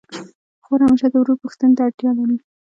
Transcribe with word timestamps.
خور 0.65 0.79
همېشه 0.85 1.07
د 1.11 1.15
ورور 1.21 1.37
پوښتني 1.43 1.73
ته 1.77 1.81
اړتیا 1.87 2.11
لري. 2.17 2.37